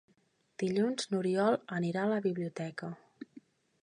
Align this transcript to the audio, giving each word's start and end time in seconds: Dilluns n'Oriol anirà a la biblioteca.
Dilluns 0.63 1.11
n'Oriol 1.11 1.57
anirà 1.77 2.05
a 2.07 2.13
la 2.15 2.19
biblioteca. 2.27 2.91